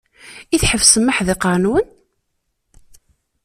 I 0.53 0.57
tḥebsem 0.61 1.09
aḥdiqer-nwen? 1.11 1.87